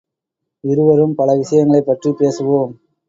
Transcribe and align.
இருவரும் 0.63 1.15
பல 1.15 1.35
விஷயங்களைப் 1.35 1.85
பற்றிப் 1.85 2.19
பேசுவோம். 2.19 2.73